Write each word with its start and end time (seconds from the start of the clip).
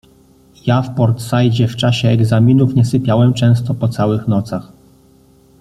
Ja 0.65 0.81
w 0.81 0.95
Port-Saidzie 0.95 1.67
w 1.67 1.75
czasie 1.75 2.07
egzaminów 2.07 2.75
nie 2.75 2.85
sypiałem 2.85 3.33
często 3.33 3.73
po 3.73 3.87
całych 3.87 4.27
nocach 4.27 4.71